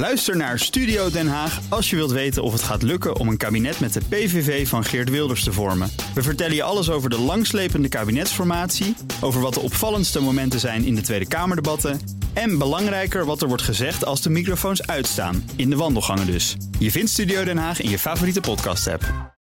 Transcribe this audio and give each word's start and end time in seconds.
Luister 0.00 0.36
naar 0.36 0.58
Studio 0.58 1.10
Den 1.10 1.28
Haag 1.28 1.60
als 1.68 1.90
je 1.90 1.96
wilt 1.96 2.10
weten 2.10 2.42
of 2.42 2.52
het 2.52 2.62
gaat 2.62 2.82
lukken 2.82 3.16
om 3.16 3.28
een 3.28 3.36
kabinet 3.36 3.80
met 3.80 3.92
de 3.92 4.00
PVV 4.08 4.68
van 4.68 4.84
Geert 4.84 5.10
Wilders 5.10 5.44
te 5.44 5.52
vormen. 5.52 5.90
We 6.14 6.22
vertellen 6.22 6.54
je 6.54 6.62
alles 6.62 6.90
over 6.90 7.10
de 7.10 7.18
langslepende 7.18 7.88
kabinetsformatie, 7.88 8.96
over 9.20 9.40
wat 9.40 9.54
de 9.54 9.60
opvallendste 9.60 10.20
momenten 10.20 10.60
zijn 10.60 10.84
in 10.84 10.94
de 10.94 11.00
Tweede 11.00 11.28
Kamerdebatten 11.28 12.00
en 12.32 12.58
belangrijker 12.58 13.24
wat 13.24 13.42
er 13.42 13.48
wordt 13.48 13.62
gezegd 13.62 14.04
als 14.04 14.22
de 14.22 14.30
microfoons 14.30 14.86
uitstaan, 14.86 15.50
in 15.56 15.70
de 15.70 15.76
wandelgangen 15.76 16.26
dus. 16.26 16.56
Je 16.78 16.90
vindt 16.90 17.10
Studio 17.10 17.44
Den 17.44 17.58
Haag 17.58 17.80
in 17.80 17.90
je 17.90 17.98
favoriete 17.98 18.40
podcast-app. 18.40 19.34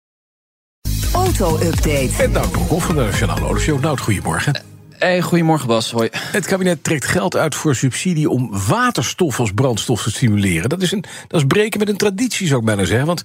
Auto-update. 1.12 2.22
En 2.22 2.30
nou, 2.30 2.48
Broekhoff 2.48 2.86
van 2.86 2.94
de 2.94 3.02
Nationale 3.02 3.40
Autoshow. 3.40 3.80
Nou, 3.80 3.98
goedemorgen. 3.98 4.75
Hey, 4.98 5.22
goedemorgen 5.22 5.66
Bas. 5.66 5.90
Hoi. 5.90 6.08
Het 6.12 6.46
kabinet 6.46 6.84
trekt 6.84 7.04
geld 7.04 7.36
uit 7.36 7.54
voor 7.54 7.74
subsidie 7.74 8.30
om 8.30 8.50
waterstof 8.66 9.40
als 9.40 9.52
brandstof 9.52 10.02
te 10.02 10.10
stimuleren. 10.10 10.68
Dat 10.68 10.82
is, 10.82 10.92
een, 10.92 11.04
dat 11.28 11.40
is 11.40 11.46
breken 11.46 11.78
met 11.78 11.88
een 11.88 11.96
traditie, 11.96 12.46
zou 12.46 12.60
ik 12.60 12.66
bijna 12.66 12.84
zeggen. 12.84 13.06
Want 13.06 13.22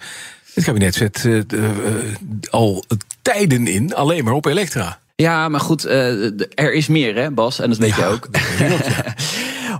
het 0.54 0.64
kabinet 0.64 0.96
zet 0.96 1.24
uh, 1.24 1.42
uh, 1.54 1.66
al 2.50 2.84
tijden 3.22 3.68
in 3.68 3.96
alleen 3.96 4.24
maar 4.24 4.34
op 4.34 4.46
elektra. 4.46 5.00
Ja, 5.16 5.50
maar 5.50 5.60
goed, 5.60 5.86
uh, 5.86 6.32
er 6.56 6.74
is 6.74 6.88
meer, 6.88 7.16
hè, 7.16 7.32
Bas? 7.32 7.60
En 7.60 7.70
dat 7.70 7.78
weet 7.78 7.96
ja, 7.96 8.08
je 8.08 8.14
ook. 8.14 8.34
Dat 8.34 8.42
ja. 8.60 9.16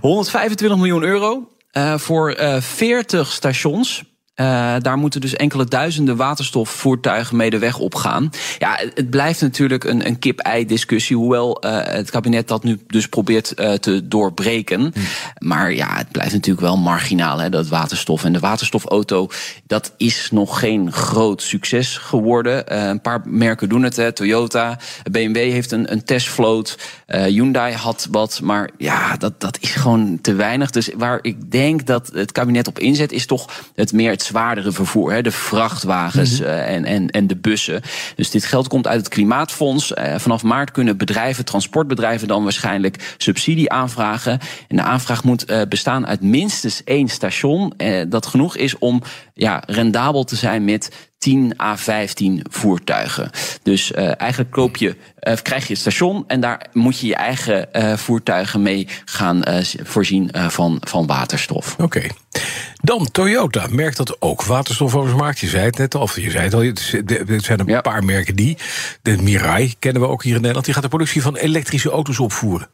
125 0.00 0.78
miljoen 0.78 1.02
euro 1.02 1.48
voor 1.96 2.36
40 2.60 3.32
stations. 3.32 4.02
Uh, 4.40 4.74
daar 4.78 4.96
moeten 4.96 5.20
dus 5.20 5.34
enkele 5.34 5.64
duizenden 5.64 6.16
waterstofvoertuigen 6.16 7.36
mee 7.36 7.50
de 7.50 7.58
weg 7.58 7.78
op 7.78 7.94
gaan. 7.94 8.30
Ja, 8.58 8.78
het 8.94 9.10
blijft 9.10 9.40
natuurlijk 9.40 9.84
een, 9.84 10.06
een 10.06 10.18
kip-ei-discussie, 10.18 11.16
hoewel 11.16 11.64
uh, 11.64 11.78
het 11.82 12.10
kabinet 12.10 12.48
dat 12.48 12.64
nu 12.64 12.80
dus 12.86 13.08
probeert 13.08 13.52
uh, 13.56 13.72
te 13.72 14.08
doorbreken. 14.08 14.80
Hm. 14.80 15.00
Maar 15.38 15.72
ja, 15.72 15.96
het 15.96 16.10
blijft 16.10 16.32
natuurlijk 16.32 16.66
wel 16.66 16.76
marginaal, 16.76 17.38
hè, 17.38 17.48
dat 17.48 17.68
waterstof. 17.68 18.24
En 18.24 18.32
de 18.32 18.38
waterstofauto, 18.38 19.28
dat 19.66 19.92
is 19.96 20.28
nog 20.30 20.58
geen 20.58 20.92
groot 20.92 21.42
succes 21.42 21.96
geworden. 21.96 22.78
een 22.88 23.00
paar 23.00 23.20
merken 23.24 23.68
doen 23.68 23.82
het, 23.82 23.96
hè. 23.96 24.12
Toyota, 24.12 24.78
BMW 25.10 25.36
heeft 25.36 25.72
een, 25.72 25.92
een 25.92 26.04
testvloot, 26.04 26.78
Hyundai 27.06 27.74
had 27.74 28.08
wat, 28.10 28.40
maar 28.42 28.70
ja, 28.78 29.16
dat, 29.16 29.40
dat 29.40 29.58
is 29.60 29.70
gewoon 29.70 30.18
te 30.20 30.34
weinig. 30.34 30.70
Dus 30.70 30.90
waar 30.96 31.18
ik 31.22 31.50
denk 31.50 31.86
dat 31.86 32.10
het 32.14 32.32
kabinet 32.32 32.68
op 32.68 32.78
inzet, 32.78 33.12
is 33.12 33.26
toch 33.26 33.48
het 33.74 33.92
meer 33.92 34.20
het 34.22 34.30
zwaardere 34.30 34.72
vervoer. 34.72 35.12
Hè, 35.12 35.22
de 35.22 35.30
vrachtwagens 35.30 36.40
mm 36.40 36.46
-hmm. 36.46 36.54
uh, 36.54 36.74
en, 36.74 36.84
en, 36.84 37.10
en 37.10 37.26
de 37.26 37.36
bussen. 37.36 37.82
Dus 38.16 38.30
dit 38.30 38.44
geld 38.44 38.68
komt 38.68 38.86
uit 38.86 38.98
het 38.98 39.08
Klimaatfonds. 39.08 39.92
Uh, 39.92 40.14
vanaf 40.18 40.42
maart 40.42 40.70
kunnen 40.70 40.96
bedrijven, 40.96 41.44
transportbedrijven 41.44 42.28
dan 42.28 42.42
waarschijnlijk 42.42 43.14
subsidie 43.16 43.70
aanvragen. 43.70 44.38
En 44.68 44.76
de 44.76 44.82
aanvraag 44.82 45.24
moet 45.24 45.50
uh, 45.50 45.62
bestaan 45.68 46.06
uit 46.06 46.20
minstens 46.20 46.84
één 46.84 47.08
station. 47.08 47.72
dat 48.08 48.26
genoeg 48.26 48.56
is 48.56 48.78
om 48.78 49.02
ja, 49.34 49.62
rendabel 49.66 50.24
te 50.24 50.36
zijn 50.36 50.64
met 50.64 51.10
10 51.18 51.60
à 51.60 51.76
15 51.76 52.44
voertuigen. 52.50 53.30
Dus 53.62 53.92
uh, 53.92 54.20
eigenlijk 54.20 54.50
koop 54.50 54.76
je, 54.76 54.88
uh, 54.88 55.34
krijg 55.42 55.62
je 55.62 55.72
het 55.72 55.80
station 55.80 56.24
en 56.26 56.40
daar 56.40 56.66
moet 56.72 56.98
je 56.98 57.06
je 57.06 57.14
eigen 57.14 57.68
uh, 57.72 57.96
voertuigen 57.96 58.62
mee 58.62 58.88
gaan 59.04 59.42
voorzien 59.82 60.30
van, 60.32 60.76
van 60.80 61.06
waterstof. 61.06 61.72
Oké. 61.72 61.82
Okay. 61.82 62.10
Dan 62.84 63.10
Toyota 63.10 63.66
merkt 63.70 63.96
dat 63.96 64.16
ook 64.20 64.44
waterstof 64.44 64.96
over 64.96 65.16
markt. 65.16 65.38
Je 65.38 65.48
zei 65.48 65.64
het 65.64 65.78
net 65.78 65.94
al, 65.94 66.00
of 66.00 66.16
je 66.16 66.30
zei 66.30 66.44
het 66.44 66.54
al, 66.54 66.62
er 66.62 67.40
zijn 67.40 67.60
een 67.60 67.66
ja. 67.66 67.80
paar 67.80 68.04
merken 68.04 68.36
die. 68.36 68.56
De 69.02 69.22
Mirai 69.22 69.74
kennen 69.78 70.02
we 70.02 70.08
ook 70.08 70.22
hier 70.22 70.34
in 70.34 70.38
Nederland. 70.38 70.64
Die 70.64 70.74
gaat 70.74 70.82
de 70.82 70.88
productie 70.88 71.22
van 71.22 71.36
elektrische 71.36 71.90
auto's 71.90 72.18
opvoeren. 72.18 72.68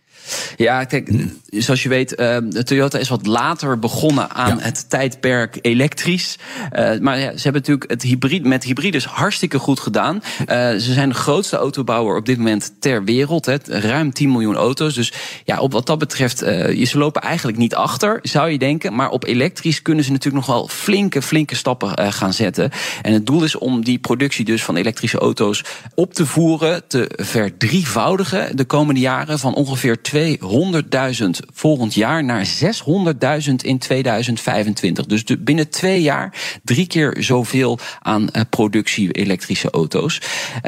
Ja, 0.56 0.84
kijk, 0.84 1.11
zoals 1.50 1.83
je 1.83 1.88
weet, 1.88 2.20
uh, 2.20 2.36
Toyota 2.36 2.98
is 2.98 3.08
wat 3.08 3.27
later 3.27 3.78
begonnen 3.78 4.30
aan 4.30 4.56
ja. 4.56 4.64
het 4.64 4.91
tijdperk 4.91 5.58
elektrisch. 5.62 6.38
Uh, 6.72 6.98
maar 6.98 7.19
ja, 7.19 7.36
ze 7.36 7.42
hebben 7.42 7.61
natuurlijk 7.61 7.91
het 7.91 8.02
hybrid, 8.02 8.44
met 8.44 8.64
hybrides 8.64 9.05
hartstikke 9.05 9.58
goed 9.58 9.80
gedaan. 9.80 10.14
Uh, 10.14 10.46
ze 10.70 10.92
zijn 10.92 11.08
de 11.08 11.14
grootste 11.14 11.56
autobouwer 11.56 12.17
op 12.17 12.27
dit 12.27 12.36
moment 12.36 12.73
ter 12.78 13.05
wereld. 13.05 13.46
Hè, 13.46 13.57
ruim 13.67 14.12
10 14.12 14.30
miljoen 14.30 14.57
auto's. 14.57 14.95
Dus 14.95 15.12
ja, 15.45 15.61
op 15.61 15.73
wat 15.73 15.86
dat 15.86 15.98
betreft, 15.98 16.42
uh, 16.42 16.86
ze 16.86 16.98
lopen 16.98 17.23
eigenlijk 17.23 17.58
niet 17.58 17.74
achter, 17.74 18.18
zou 18.23 18.51
je 18.51 18.58
denken. 18.58 18.95
Maar 18.95 19.11
op 19.11 19.24
elektrisch 19.24 19.83
kunnen 19.83 20.05
ze 20.05 20.11
natuurlijk 20.11 20.46
nog 20.46 20.57
wel 20.57 20.68
flinke, 20.68 21.23
flinke 21.23 21.55
stappen 21.55 22.12
gaan 22.12 22.33
zetten. 22.33 22.70
En 23.02 23.12
het 23.12 23.27
doel 23.27 23.45
is 23.45 23.57
om 23.57 23.84
die 23.84 23.98
productie 23.98 24.45
dus 24.45 24.64
van 24.64 24.77
elektrische 24.77 25.18
auto's 25.18 25.64
op 25.95 26.14
te 26.14 26.27
voeren, 26.27 26.83
te 26.86 27.11
verdrievoudigen 27.17 28.57
de 28.57 28.64
komende 28.64 29.01
jaren 29.01 29.39
van 29.39 29.55
ongeveer 29.55 30.01
200.000 30.14 31.29
volgend 31.52 31.95
jaar 31.95 32.24
naar 32.24 32.46
600.000 32.46 33.55
in 33.63 33.79
2025. 33.79 35.07
Dus 35.07 35.24
binnen 35.39 35.70
twee 35.70 36.02
jaar 36.02 36.58
drie 36.64 36.86
keer 36.86 37.17
zoveel 37.19 37.79
aan 38.01 38.23
uh, 38.23 38.42
productie 38.51 39.13
elektrische 39.13 39.70
auto's. 39.70 40.20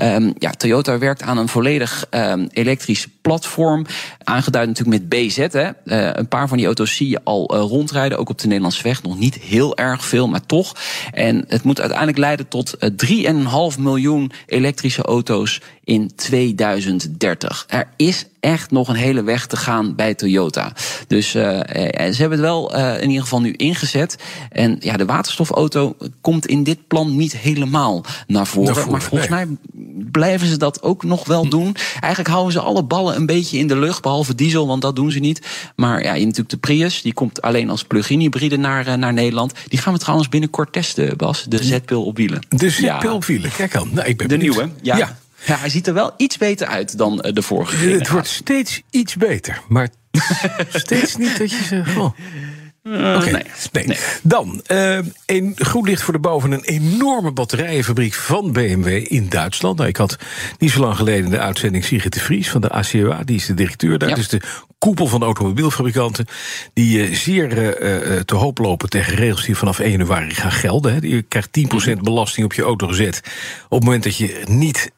Um, 0.02 0.32
ja, 0.38 0.50
Toyota 0.50 0.98
werkt 0.98 1.22
aan 1.22 1.38
een 1.38 1.48
volledig 1.48 2.06
um, 2.10 2.48
elektrisch 2.52 3.06
platform. 3.30 3.86
Aangeduid 4.24 4.68
natuurlijk 4.68 4.98
met 4.98 5.08
BZ. 5.08 5.36
Hè. 5.36 5.66
Uh, 5.66 5.72
een 6.12 6.28
paar 6.28 6.48
van 6.48 6.56
die 6.56 6.66
auto's 6.66 6.96
zie 6.96 7.08
je 7.08 7.20
al 7.24 7.54
uh, 7.54 7.60
rondrijden, 7.60 8.18
ook 8.18 8.28
op 8.28 8.38
de 8.38 8.46
Nederlandse 8.46 8.82
weg. 8.82 9.02
Nog 9.02 9.18
niet 9.18 9.34
heel 9.34 9.76
erg 9.76 10.04
veel, 10.04 10.28
maar 10.28 10.46
toch. 10.46 10.74
En 11.12 11.44
het 11.48 11.62
moet 11.62 11.80
uiteindelijk 11.80 12.18
leiden 12.18 12.48
tot 12.48 12.76
3,5 13.76 13.78
miljoen 13.78 14.32
elektrische 14.46 15.02
auto's 15.02 15.60
in 15.84 16.10
2030. 16.14 17.64
Er 17.68 17.88
is 17.96 18.26
echt 18.40 18.70
nog 18.70 18.88
een 18.88 18.94
hele 18.94 19.22
weg 19.22 19.46
te 19.46 19.56
gaan 19.56 19.94
bij 19.94 20.14
Toyota. 20.14 20.72
Dus 21.06 21.34
uh, 21.34 21.42
ze 21.42 22.16
hebben 22.16 22.30
het 22.30 22.40
wel 22.40 22.76
uh, 22.76 22.94
in 23.00 23.08
ieder 23.08 23.22
geval 23.22 23.40
nu 23.40 23.52
ingezet. 23.52 24.16
En 24.50 24.76
ja, 24.80 24.96
de 24.96 25.04
waterstofauto 25.04 25.96
komt 26.20 26.46
in 26.46 26.62
dit 26.62 26.86
plan 26.86 27.16
niet 27.16 27.36
helemaal 27.36 28.04
naar 28.26 28.46
voren. 28.46 28.66
Naar 28.66 28.74
voren 28.74 28.90
maar 28.90 29.02
volgens 29.02 29.30
nee. 29.30 29.46
mij 29.46 29.56
blijven 30.10 30.46
ze 30.46 30.56
dat 30.56 30.82
ook 30.82 31.04
nog 31.04 31.26
wel 31.26 31.48
doen. 31.48 31.76
Eigenlijk 32.00 32.28
houden 32.28 32.52
ze 32.52 32.60
alle 32.60 32.82
ballen 32.82 33.14
een 33.20 33.26
beetje 33.26 33.58
in 33.58 33.66
de 33.66 33.78
lucht, 33.78 34.02
behalve 34.02 34.34
diesel, 34.34 34.66
want 34.66 34.82
dat 34.82 34.96
doen 34.96 35.10
ze 35.10 35.18
niet. 35.18 35.46
Maar 35.76 35.98
ja, 36.02 36.02
je 36.02 36.08
hebt 36.08 36.20
natuurlijk 36.20 36.50
de 36.50 36.56
Prius, 36.56 37.02
die 37.02 37.12
komt 37.12 37.42
alleen 37.42 37.70
als 37.70 37.84
plug-in 37.84 38.20
hybride 38.20 38.56
naar, 38.56 38.88
uh, 38.88 38.94
naar 38.94 39.12
Nederland. 39.12 39.52
Die 39.68 39.78
gaan 39.78 39.92
we 39.92 39.98
trouwens 39.98 40.28
binnenkort 40.28 40.72
testen, 40.72 41.16
Bas. 41.16 41.44
De 41.48 41.64
Z-pil 41.64 42.04
op 42.04 42.16
wielen. 42.16 42.46
De 42.48 42.70
Z-pil 42.70 43.14
op 43.14 43.24
wielen, 43.24 43.50
kijk 43.56 43.76
aan. 43.76 43.88
Nou, 43.92 44.08
ik 44.08 44.16
ben 44.16 44.28
de 44.28 44.36
benieuwd. 44.36 44.56
nieuwe, 44.56 44.72
ja. 44.82 44.96
ja. 44.96 45.18
Ja, 45.46 45.56
hij 45.56 45.68
ziet 45.68 45.86
er 45.86 45.94
wel 45.94 46.14
iets 46.16 46.36
beter 46.36 46.66
uit 46.66 46.98
dan 46.98 47.16
de 47.16 47.42
vorige. 47.42 47.88
Het 47.88 48.08
wordt 48.08 48.28
steeds 48.28 48.82
iets 48.90 49.16
beter, 49.16 49.60
maar 49.68 49.88
steeds 50.72 51.16
niet 51.16 51.38
dat 51.38 51.50
je 51.50 51.62
zegt. 51.68 51.96
Oh. 51.96 52.14
Uh, 52.90 53.16
okay. 53.16 53.30
nee, 53.30 53.42
nee. 53.72 53.86
nee, 53.86 53.98
Dan, 54.22 54.62
uh, 54.68 54.98
een 55.26 55.56
goed 55.66 55.88
licht 55.88 56.02
voor 56.02 56.12
de 56.12 56.18
boven 56.18 56.52
een 56.52 56.64
enorme 56.64 57.32
batterijenfabriek 57.32 58.14
van 58.14 58.52
BMW 58.52 58.86
in 59.12 59.28
Duitsland. 59.28 59.76
Nou, 59.76 59.88
ik 59.88 59.96
had 59.96 60.18
niet 60.58 60.70
zo 60.70 60.80
lang 60.80 60.96
geleden 60.96 61.30
de 61.30 61.38
uitzending 61.38 61.84
Sigrid 61.84 62.12
de 62.12 62.20
Vries 62.20 62.50
van 62.50 62.60
de 62.60 62.68
ACOA, 62.68 63.22
die 63.24 63.36
is 63.36 63.46
de 63.46 63.54
directeur 63.54 63.98
daar. 63.98 64.08
Ja. 64.08 64.14
Dus 64.14 64.28
de 64.28 64.40
koepel 64.78 65.06
van 65.06 65.22
automobielfabrikanten, 65.22 66.26
die 66.72 67.08
uh, 67.08 67.14
zeer 67.14 67.48
te 68.24 68.34
hoop 68.34 68.58
lopen 68.58 68.88
tegen 68.88 69.14
regels 69.14 69.44
die 69.44 69.56
vanaf 69.56 69.78
1 69.78 69.90
januari 69.90 70.34
gaan 70.34 70.52
gelden. 70.52 70.94
Hè. 70.94 70.98
Je 71.00 71.22
krijgt 71.22 71.48
10% 71.88 71.92
belasting 72.02 72.44
op 72.44 72.52
je 72.52 72.62
auto 72.62 72.86
gezet 72.86 73.20
op 73.64 73.78
het 73.78 73.84
moment 73.84 74.02
dat 74.02 74.16
je 74.16 74.42
niet 74.48 74.90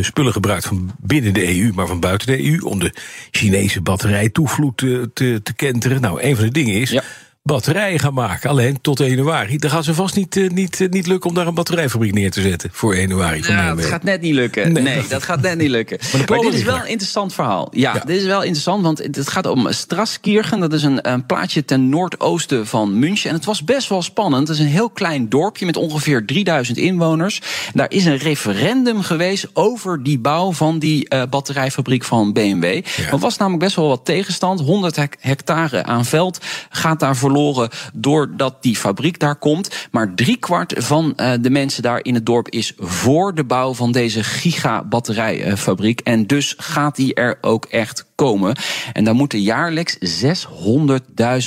spullen 0.00 0.32
gebruikt 0.32 0.66
van 0.66 0.90
binnen 0.98 1.34
de 1.34 1.58
EU, 1.58 1.72
maar 1.74 1.86
van 1.86 2.00
buiten 2.00 2.26
de 2.26 2.44
EU, 2.44 2.60
om 2.60 2.78
de 2.78 2.92
Chinese 3.30 3.80
batterijtoevloed 3.80 4.76
te, 4.76 5.10
te, 5.14 5.40
te 5.42 5.54
kenteren. 5.54 6.00
Nou, 6.00 6.22
een 6.22 6.36
van 6.36 6.44
de 6.44 6.50
dingen 6.50 6.74
is. 6.74 6.90
Ja 6.90 7.03
batterijen 7.44 7.98
gaan 7.98 8.14
maken. 8.14 8.50
Alleen 8.50 8.80
tot 8.80 9.00
1 9.00 9.10
januari. 9.10 9.56
Dan 9.58 9.70
gaat 9.70 9.84
ze 9.84 9.94
vast 9.94 10.16
niet, 10.16 10.36
uh, 10.36 10.50
niet, 10.50 10.80
uh, 10.80 10.88
niet 10.88 11.06
lukken 11.06 11.30
om 11.30 11.36
daar 11.36 11.46
een 11.46 11.54
batterijfabriek 11.54 12.12
neer 12.12 12.30
te 12.30 12.40
zetten. 12.40 12.70
Voor 12.72 12.94
1 12.94 13.08
januari. 13.08 13.42
Ja, 13.46 13.74
dat 13.74 13.84
gaat 13.84 14.02
net 14.02 14.20
niet 14.20 14.34
lukken. 14.34 14.72
Nee, 14.72 14.82
nee 14.82 15.06
dat 15.08 15.22
gaat 15.22 15.40
net 15.40 15.58
niet 15.58 15.70
lukken. 15.70 15.98
Maar, 16.12 16.22
maar 16.28 16.38
dit 16.38 16.54
is 16.54 16.62
wel 16.62 16.76
een 16.76 16.86
interessant 16.86 17.34
verhaal. 17.34 17.68
Ja, 17.70 17.94
ja, 17.94 18.00
dit 18.04 18.16
is 18.16 18.24
wel 18.24 18.42
interessant, 18.42 18.82
want 18.82 18.98
het 18.98 19.28
gaat 19.28 19.46
om 19.46 19.72
Straskirchen. 19.72 20.60
Dat 20.60 20.72
is 20.72 20.82
een, 20.82 21.10
een 21.10 21.26
plaatsje 21.26 21.64
ten 21.64 21.88
noordoosten 21.88 22.66
van 22.66 22.98
München. 22.98 23.28
En 23.30 23.36
het 23.36 23.44
was 23.44 23.64
best 23.64 23.88
wel 23.88 24.02
spannend. 24.02 24.48
Het 24.48 24.56
is 24.56 24.64
een 24.64 24.70
heel 24.70 24.90
klein 24.90 25.28
dorpje 25.28 25.66
met 25.66 25.76
ongeveer 25.76 26.26
3000 26.26 26.78
inwoners. 26.78 27.40
Daar 27.72 27.90
is 27.90 28.04
een 28.04 28.16
referendum 28.16 29.02
geweest 29.02 29.46
over 29.52 30.02
die 30.02 30.18
bouw 30.18 30.52
van 30.52 30.78
die 30.78 31.06
uh, 31.14 31.22
batterijfabriek 31.30 32.04
van 32.04 32.32
BMW. 32.32 32.64
Ja. 32.64 33.10
Er 33.10 33.18
was 33.18 33.36
namelijk 33.36 33.62
best 33.62 33.76
wel 33.76 33.88
wat 33.88 34.04
tegenstand. 34.04 34.60
100 34.60 34.96
hectare 35.20 35.84
aan 35.84 36.04
veld 36.04 36.38
gaat 36.68 37.00
daar 37.00 37.16
verloren 37.34 37.68
doordat 37.94 38.62
die 38.62 38.76
fabriek 38.76 39.18
daar 39.18 39.36
komt. 39.36 39.88
Maar 39.90 40.14
driekwart 40.14 40.74
van 40.76 41.12
uh, 41.16 41.32
de 41.40 41.50
mensen 41.50 41.82
daar 41.82 42.04
in 42.04 42.14
het 42.14 42.26
dorp 42.26 42.48
is 42.48 42.72
voor 42.78 43.34
de 43.34 43.44
bouw 43.44 43.74
van 43.74 43.92
deze 43.92 44.24
gigabatterijfabriek. 44.24 46.00
En 46.00 46.26
dus 46.26 46.54
gaat 46.56 46.96
die 46.96 47.14
er 47.14 47.38
ook 47.40 47.64
echt 47.64 48.06
komen. 48.14 48.56
En 48.92 49.04
daar 49.04 49.14
moeten 49.14 49.40
jaarlijks 49.40 49.98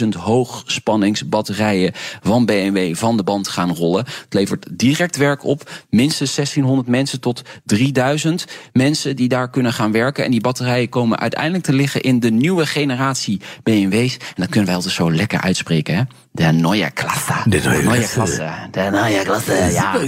600.000 0.01 0.07
hoogspanningsbatterijen 0.17 1.91
van 2.21 2.45
BMW 2.45 2.95
van 2.95 3.17
de 3.17 3.23
band 3.23 3.47
gaan 3.47 3.75
rollen. 3.75 4.05
Het 4.05 4.33
levert 4.33 4.65
direct 4.71 5.17
werk 5.17 5.43
op. 5.43 5.69
Minstens 5.89 6.35
1600 6.35 6.87
mensen 6.87 7.19
tot 7.19 7.41
3000 7.65 8.45
mensen 8.73 9.15
die 9.15 9.27
daar 9.27 9.49
kunnen 9.49 9.73
gaan 9.73 9.91
werken. 9.91 10.25
En 10.25 10.31
die 10.31 10.41
batterijen 10.41 10.89
komen 10.89 11.19
uiteindelijk 11.19 11.63
te 11.63 11.73
liggen 11.73 12.01
in 12.01 12.19
de 12.19 12.31
nieuwe 12.31 12.65
generatie 12.65 13.41
BMW's. 13.63 14.13
En 14.17 14.35
dat 14.35 14.49
kunnen 14.49 14.65
wij 14.65 14.75
altijd 14.75 14.93
zo 14.93 15.11
lekker 15.11 15.41
uitspreken 15.41 15.76
hè? 15.85 16.01
De 16.31 16.43
Neue 16.43 16.91
Klasse. 16.91 17.33
De 17.45 17.59
Neue 17.59 18.07
Klasse. 18.07 18.49
De 18.71 18.81
Neue 18.91 19.23
Klasse, 19.23 19.69
ja. 19.71 20.01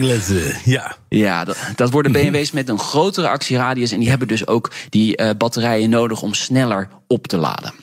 Ja. 0.63 0.95
Ja, 1.09 1.43
dat, 1.45 1.57
dat 1.75 1.91
worden 1.91 2.11
BMW's 2.11 2.51
met 2.51 2.69
een 2.69 2.79
grotere 2.79 3.29
actieradius. 3.29 3.91
En 3.91 3.99
die 3.99 4.09
hebben 4.09 4.27
dus 4.27 4.47
ook 4.47 4.71
die 4.89 5.21
uh, 5.21 5.29
batterijen 5.37 5.89
nodig 5.89 6.21
om 6.21 6.33
sneller 6.33 6.87
op 7.07 7.27
te 7.27 7.37
laden. 7.37 7.73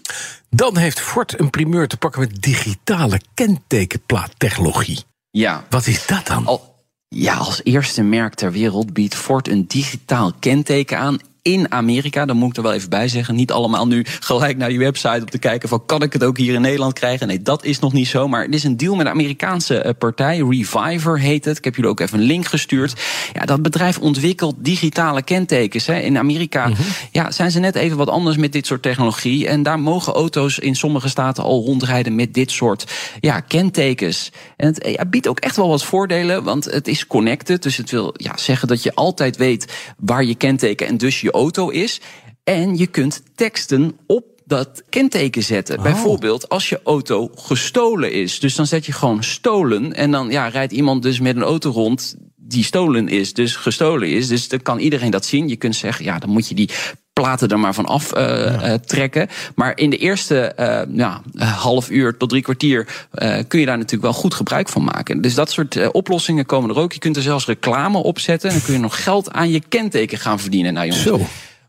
Dan 0.51 0.77
heeft 0.77 1.01
Ford 1.01 1.41
een 1.41 1.51
primeur 1.51 1.89
te 1.89 1.97
pakken 1.97 2.21
met 2.21 2.43
digitale 2.43 3.21
kentekenplaattechnologie. 3.35 4.99
Ja. 5.31 5.65
Wat 5.71 5.87
is 5.87 6.07
dat 6.07 6.27
dan? 6.27 6.47
Al, 6.47 6.75
ja, 7.09 7.35
als 7.35 7.61
eerste 7.63 8.03
merk 8.03 8.35
ter 8.35 8.53
wereld 8.53 8.93
biedt 8.93 9.15
Ford 9.15 9.49
een 9.49 9.67
digitaal 9.67 10.33
kenteken 10.39 10.99
aan 10.99 11.19
in 11.47 11.73
Amerika. 11.73 12.25
Dan 12.25 12.37
moet 12.37 12.51
ik 12.51 12.57
er 12.57 12.63
wel 12.63 12.73
even 12.73 12.91
bij 12.91 13.09
zeggen. 13.09 13.35
Niet 13.35 13.53
allemaal 13.53 13.87
nu 13.87 14.05
gelijk 14.21 14.57
naar 14.57 14.69
die 14.69 14.79
website 14.79 15.21
om 15.21 15.31
te 15.31 15.39
kijken 15.39 15.69
van 15.69 15.87
kan 15.87 16.03
ik 16.03 16.13
het 16.13 16.25
ook 16.25 16.39
hier 16.39 16.55
in 16.55 16.61
Nederland 16.61 16.93
krijgen. 16.93 17.27
Nee, 17.27 17.43
dat 17.43 17.65
is 17.65 17.79
nog 17.79 17.93
niet 17.93 18.09
zo. 18.09 18.29
Maar 18.29 18.43
het 18.43 18.55
is 18.55 18.65
een 18.65 18.77
deal 18.77 18.95
met 18.95 19.07
een 19.07 19.13
Amerikaanse 19.13 19.79
eh, 19.79 19.93
partij. 19.99 20.45
Reviver 20.49 21.21
heet 21.21 21.45
het. 21.45 21.59
Ik 21.59 21.65
heb 21.65 21.77
jullie 21.77 21.91
ook 21.91 22.01
even 22.01 22.19
een 22.19 22.25
link 22.25 22.47
gestuurd. 22.47 23.01
Ja, 23.33 23.45
dat 23.45 23.63
bedrijf 23.63 23.99
ontwikkelt 23.99 24.55
digitale 24.59 25.23
kentekens. 25.23 25.87
Hè. 25.87 25.99
In 25.99 26.19
Amerika 26.19 26.69
mhm. 26.69 26.83
ja, 27.11 27.31
zijn 27.31 27.51
ze 27.51 27.59
net 27.59 27.75
even 27.75 27.97
wat 27.97 28.09
anders 28.09 28.37
met 28.37 28.53
dit 28.53 28.67
soort 28.67 28.83
technologie. 28.83 29.49
En 29.49 29.63
daar 29.63 29.81
mogen 29.81 30.13
auto's 30.13 30.59
in 30.59 30.77
sommige 30.77 31.09
staten 31.09 31.45
al 31.45 31.63
rondrijden 31.65 32.15
met 32.15 32.35
dit 32.35 32.51
soort 32.51 32.85
ja, 33.21 33.41
kentekens. 33.41 34.33
En 34.57 34.67
het 34.67 34.89
ja, 34.97 35.05
biedt 35.05 35.29
ook 35.29 35.41
echt 35.41 35.57
wel 35.57 35.69
wat 35.69 35.85
voordelen, 35.85 36.45
want 36.45 36.65
het 36.65 36.89
is 36.89 37.07
connected. 37.07 37.63
Dus 37.63 37.77
het 37.77 37.91
wil 37.91 38.15
ja, 38.17 38.37
zeggen 38.37 38.69
dat 38.69 38.83
je 38.83 38.95
altijd 38.95 39.37
weet 39.37 39.73
waar 39.99 40.25
je 40.25 40.35
kenteken 40.35 40.87
en 40.87 40.97
dus 40.97 41.21
je 41.21 41.35
auto 41.37 41.69
is. 41.69 42.01
En 42.45 42.77
je 42.77 42.87
kunt 42.87 43.23
teksten 43.35 43.99
op 44.07 44.25
dat 44.45 44.83
kenteken 44.89 45.43
zetten. 45.43 45.77
Oh. 45.77 45.83
Bijvoorbeeld 45.83 46.49
als 46.49 46.69
je 46.69 46.81
auto 46.85 47.31
gestolen 47.35 48.13
is. 48.13 48.41
Dus 48.41 48.55
dan 48.55 48.67
zet 48.67 48.87
je 48.87 48.93
gewoon 48.93 49.25
stolen. 49.25 49.95
En 49.95 50.11
dan 50.11 50.31
ja, 50.31 50.49
rijdt 50.49 50.73
iemand 50.73 51.03
dus 51.03 51.21
met 51.21 51.37
een 51.37 51.43
auto 51.43 51.71
rond 51.71 52.17
die 52.37 52.65
stolen 52.65 53.09
is, 53.09 53.33
dus 53.33 53.57
gestolen 53.57 54.09
is. 54.09 54.29
Dus 54.29 54.49
dan 54.49 54.63
kan 54.63 54.79
iedereen 54.79 55.11
dat 55.11 55.25
zien. 55.25 55.49
Je 55.49 55.57
kunt 55.57 55.77
zeggen, 55.77 56.05
ja, 56.05 56.19
dan 56.19 56.31
moet 56.31 56.49
je 56.49 56.55
die 56.55 56.71
platen 57.21 57.49
er 57.49 57.59
maar 57.59 57.75
van 57.75 57.85
af 57.85 58.17
uh, 58.17 58.75
trekken. 58.75 59.29
Maar 59.55 59.73
in 59.75 59.91
de 59.91 59.97
eerste 59.97 60.53
uh, 60.61 60.97
ja, 60.97 61.23
half 61.45 61.91
uur 61.91 62.17
tot 62.17 62.29
drie 62.29 62.43
kwartier 62.43 63.07
kun 63.49 63.61
je 63.61 63.67
daar 63.67 63.77
natuurlijk 63.77 64.03
wel 64.03 64.13
goed 64.13 64.35
gebruik 64.35 64.69
van 64.69 64.85
maken. 64.85 65.21
Dus 65.21 65.35
dat 65.35 65.51
soort 65.51 65.91
oplossingen 65.91 66.47
komen 66.47 66.71
er 66.71 66.77
ook. 66.77 66.93
Je 66.93 66.99
kunt 66.99 67.17
er 67.17 67.23
zelfs 67.23 67.47
reclame 67.47 67.99
op 67.99 68.19
zetten. 68.19 68.49
En 68.49 68.57
dan 68.57 68.65
kun 68.65 68.75
je 68.75 68.81
nog 68.81 69.03
geld 69.03 69.33
aan 69.33 69.51
je 69.51 69.63
kenteken 69.69 70.19
gaan 70.19 70.41
verdienen. 70.41 70.73
Nou 70.73 70.87
jongens, 70.87 71.07
Zo. 71.07 71.27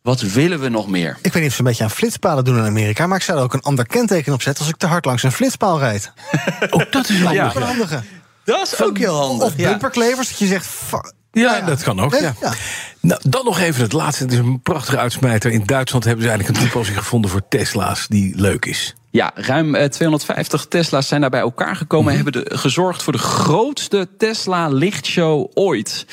Wat 0.07 0.21
willen 0.21 0.59
we 0.59 0.69
nog 0.69 0.87
meer? 0.87 1.17
Ik 1.21 1.33
weet 1.33 1.41
niet 1.41 1.51
of 1.51 1.53
ze 1.53 1.59
een 1.59 1.67
beetje 1.67 1.83
aan 1.83 1.91
flitspalen 1.91 2.43
doen 2.43 2.57
in 2.57 2.63
Amerika, 2.63 3.07
maar 3.07 3.17
ik 3.17 3.23
zou 3.23 3.37
er 3.37 3.43
ook 3.43 3.53
een 3.53 3.61
ander 3.61 3.87
kenteken 3.87 4.33
op 4.33 4.41
zetten 4.41 4.63
als 4.63 4.73
ik 4.73 4.79
te 4.79 4.87
hard 4.87 5.05
langs 5.05 5.23
een 5.23 5.31
flitspaal 5.31 5.79
rijd. 5.79 6.11
oh, 6.69 6.81
dat 6.91 7.09
is 7.09 7.19
wel 7.19 7.31
ja. 7.31 7.55
een 7.55 7.61
handige. 7.61 8.01
Dat 8.43 8.61
is 8.61 8.81
ook 8.81 8.97
heel 8.97 9.15
handig. 9.15 9.47
Of 9.47 9.55
bumperklevers, 9.55 10.29
dat 10.29 10.37
je 10.37 10.47
zegt. 10.47 10.67
Ja, 11.39 11.61
dat 11.61 11.83
kan 11.83 11.99
ook. 11.99 12.15
Ja. 12.15 12.33
Nou, 13.01 13.21
dan 13.29 13.45
nog 13.45 13.59
even 13.59 13.81
het 13.81 13.93
laatste. 13.93 14.23
Het 14.23 14.31
is 14.31 14.37
een 14.37 14.61
prachtige 14.61 14.97
uitsmijter. 14.97 15.51
In 15.51 15.63
Duitsland 15.65 16.03
hebben 16.03 16.23
ze 16.23 16.29
eigenlijk 16.29 16.59
een 16.59 16.65
toepassing 16.65 16.97
gevonden 16.97 17.31
voor 17.31 17.47
Tesla's 17.49 18.07
die 18.07 18.33
leuk 18.35 18.65
is. 18.65 18.95
Ja, 19.11 19.31
ruim 19.35 19.89
250 19.89 20.61
eh, 20.61 20.67
Tesla's 20.67 21.07
zijn 21.07 21.21
daar 21.21 21.29
bij 21.29 21.39
elkaar 21.39 21.75
gekomen 21.75 22.13
en 22.13 22.19
mhm. 22.19 22.31
hebben 22.31 22.49
de, 22.49 22.57
gezorgd 22.57 23.03
voor 23.03 23.13
de 23.13 23.19
grootste 23.19 24.07
Tesla 24.17 24.67
lichtshow 24.67 25.51
ooit. 25.53 26.05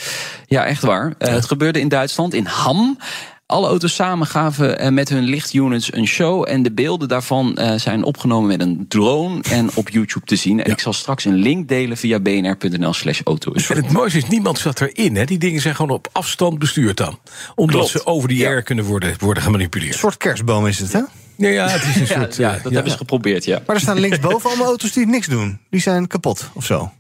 Ja, 0.47 0.65
echt 0.65 0.83
waar. 0.83 1.15
Uh, 1.19 1.29
het 1.29 1.45
gebeurde 1.45 1.81
in 1.81 1.89
Duitsland, 1.89 2.35
in 2.35 2.47
Ham. 2.47 2.99
Alle 3.47 3.67
auto's 3.69 3.95
samen 3.95 4.27
gaven 4.27 4.79
eh, 4.79 4.91
met 4.91 5.09
hun 5.09 5.23
lichtunits 5.23 5.93
een 5.93 6.07
show. 6.07 6.45
En 6.49 6.63
de 6.63 6.73
beelden 6.73 7.09
daarvan 7.09 7.59
uh, 7.59 7.75
zijn 7.75 8.05
opgenomen 8.05 8.49
met 8.49 8.61
een 8.61 8.85
drone 8.89 9.43
en 9.51 9.71
op 9.75 9.89
YouTube 9.89 10.27
te 10.27 10.37
zien. 10.37 10.65
En 10.65 10.71
ik 10.71 10.81
zal 10.81 10.93
straks 10.93 11.25
een 11.25 11.35
link 11.35 11.69
delen 11.69 11.97
via 11.97 12.21
bnr.nl 12.21 12.93
slash 12.93 13.21
auto. 13.25 13.53
En 13.53 13.77
het 13.77 13.93
mooiste 13.93 14.19
is, 14.19 14.29
niemand 14.29 14.59
zat 14.59 14.81
erin. 14.81 15.17
Hè? 15.17 15.25
Die 15.25 15.39
dingen 15.39 15.61
zijn 15.61 15.75
gewoon 15.75 15.91
op 15.91 16.09
afstand 16.13 16.59
bestuurd 16.59 16.97
dan. 16.97 17.19
Omdat 17.55 17.89
ze 17.89 18.07
over 18.07 18.29
die 18.29 18.47
air 18.47 18.63
kunnen 18.63 18.85
worden, 18.85 19.15
worden 19.19 19.43
gemanipuleerd. 19.43 19.93
Een 19.93 19.99
soort 19.99 20.17
kerstboom 20.17 20.67
is 20.67 20.79
het, 20.79 20.93
hè? 20.93 21.01
Ja, 21.37 21.49
ja, 21.49 21.69
het 21.69 21.83
is 21.83 22.01
een 22.01 22.07
soort. 22.21 22.37
Ja, 22.37 22.59
dat 22.63 22.73
hebben 22.73 22.93
ze 22.93 22.97
geprobeerd, 22.97 23.45
ja. 23.45 23.63
Maar 23.67 23.77
er 23.77 23.83
staan 23.83 24.01
linksboven 24.01 24.51
allemaal 24.51 24.67
auto's 24.67 24.93
die 24.93 25.07
niks 25.07 25.27
doen. 25.27 25.59
Die 25.71 25.81
zijn 25.81 26.07
kapot 26.07 26.51
of 26.55 26.65
zo. 26.65 26.93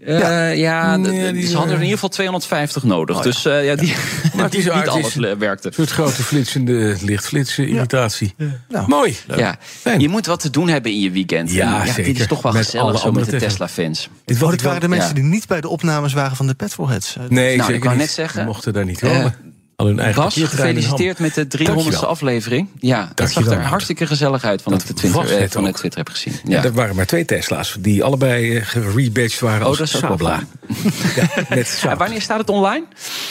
Uh, 0.00 0.18
ja, 0.18 0.48
ja 0.48 0.96
nee, 0.96 1.46
ze 1.46 1.56
hadden 1.56 1.72
er 1.72 1.78
in 1.78 1.82
ieder 1.82 1.94
geval 1.94 2.08
250 2.08 2.82
nodig. 2.82 3.16
Oh, 3.16 3.22
dus 3.22 3.46
uh, 3.46 3.64
ja, 3.64 3.74
die, 3.74 3.94
maar 4.42 4.76
niet 4.76 4.88
alles 4.88 5.14
werkte. 5.38 5.68
Een 5.68 5.74
soort 5.74 5.90
grote 5.90 6.22
flitsende 6.22 6.96
lichtflitsen 7.00 7.68
irritatie. 7.68 8.34
Nou, 8.68 8.88
Mooi. 8.88 9.16
Ja. 9.36 9.56
Je 9.98 10.08
moet 10.08 10.26
wat 10.26 10.40
te 10.40 10.50
doen 10.50 10.68
hebben 10.68 10.92
in 10.92 11.00
je 11.00 11.10
weekend. 11.10 11.50
Ja, 11.50 11.84
ja 11.84 11.94
Dit 11.94 12.18
is 12.20 12.26
toch 12.26 12.42
wel 12.42 12.52
met 12.52 12.64
gezellig 12.64 12.98
zo 12.98 13.12
met 13.12 13.30
de 13.30 13.36
Tesla-fans. 13.36 14.08
Dit, 14.24 14.38
waren 14.38 14.80
de 14.80 14.88
mensen 14.88 15.14
die 15.14 15.24
niet 15.24 15.46
bij 15.46 15.60
de 15.60 15.68
opnames 15.68 16.12
waren 16.12 16.36
van 16.36 16.46
de 16.46 16.54
Petrolheads. 16.54 17.16
Nee, 17.28 17.56
nou, 17.56 17.72
ik 17.72 17.84
wou 17.84 17.96
net 17.96 18.10
zeggen. 18.10 18.40
We 18.40 18.46
mochten 18.46 18.72
daar 18.72 18.84
niet 18.84 18.98
komen. 18.98 19.51
Bas, 19.76 20.34
gefeliciteerd 20.34 21.18
met 21.18 21.34
de 21.34 21.46
300ste 21.58 22.06
aflevering. 22.06 22.68
Ja, 22.78 23.12
dat 23.14 23.30
zag 23.30 23.46
er 23.46 23.62
hartstikke 23.62 24.06
gezellig 24.06 24.44
uit 24.44 24.62
van, 24.62 24.72
het, 24.72 24.96
Twitter, 24.96 25.38
eh, 25.38 25.50
van 25.50 25.64
het 25.64 25.76
Twitter 25.76 25.98
heb 25.98 26.08
gezien. 26.08 26.34
Ja. 26.44 26.64
er 26.64 26.72
waren 26.72 26.96
maar 26.96 27.06
twee 27.06 27.24
Tesla's 27.24 27.76
die 27.78 28.04
allebei 28.04 28.56
uh, 28.56 28.66
gerebadged 28.66 29.40
waren 29.40 29.60
oh, 29.60 29.66
als 29.66 29.78
dat 29.78 29.86
is 29.86 29.98
Sabla. 29.98 30.42
ja, 31.16 31.28
met 31.48 31.82
en 31.88 31.98
wanneer 31.98 32.22
staat 32.22 32.38
het 32.38 32.48
online? 32.48 32.84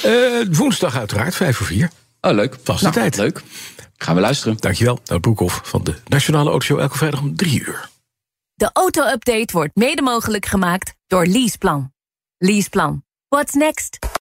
Uh, 0.06 0.46
woensdag 0.52 0.98
uiteraard, 0.98 1.36
vijf 1.36 1.58
voor 1.58 1.66
vier. 1.66 1.90
Oh, 2.22 2.34
leuk. 2.34 2.58
Vaste 2.64 2.84
nou, 2.84 2.96
tijd. 2.96 3.18
Leuk. 3.18 3.42
Gaan 3.98 4.16
we 4.16 4.22
luisteren. 4.22 4.58
Dankjewel, 4.60 5.00
Nout 5.06 5.22
Broekhoff 5.22 5.62
van 5.64 5.84
de 5.84 5.94
Nationale 6.08 6.50
Autoshow 6.50 6.80
elke 6.80 6.98
vrijdag 6.98 7.22
om 7.22 7.36
drie 7.36 7.60
uur. 7.60 7.90
De 8.54 8.70
auto-update 8.74 9.54
wordt 9.54 9.76
mede 9.76 10.02
mogelijk 10.02 10.46
gemaakt 10.46 10.94
door 11.08 11.26
Leaseplan. 11.26 11.92
Leaseplan. 12.38 13.04
What's 13.28 13.54
next? 13.54 14.21